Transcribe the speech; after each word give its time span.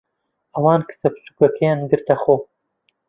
ئەوان 0.53 0.81
کچە 0.87 1.07
بچووکەکەیان 1.13 1.79
گرتەخۆ. 1.91 2.35